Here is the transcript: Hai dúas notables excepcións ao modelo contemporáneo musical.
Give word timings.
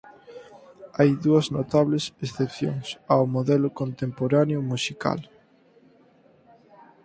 Hai 0.97 1.11
dúas 1.25 1.45
notables 1.57 2.03
excepcións 2.25 2.87
ao 3.13 3.23
modelo 3.35 3.69
contemporáneo 3.79 4.59
musical. 4.71 5.19